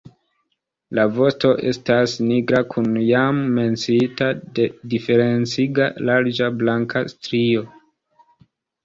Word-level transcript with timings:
La 0.99 1.03
vosto 1.17 1.49
estas 1.71 2.15
nigra 2.29 2.61
kun 2.71 2.87
jam 3.07 3.41
menciita 3.57 4.29
diferenciga 4.95 5.91
larĝa 6.11 6.49
blanka 6.63 7.05
strio. 7.13 7.63